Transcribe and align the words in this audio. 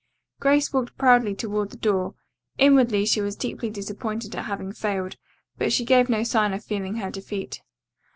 Grace 0.39 0.73
walked 0.73 0.97
proudly 0.97 1.35
toward 1.35 1.69
the 1.69 1.77
door. 1.77 2.15
Inwardly 2.57 3.05
she 3.05 3.21
was 3.21 3.35
deeply 3.35 3.69
disappointed 3.69 4.35
at 4.35 4.45
having 4.45 4.73
failed, 4.73 5.15
but 5.59 5.71
she 5.71 5.85
gave 5.85 6.09
no 6.09 6.23
sign 6.23 6.53
of 6.53 6.63
feeling 6.65 6.95
her 6.95 7.11
defeat. 7.11 7.61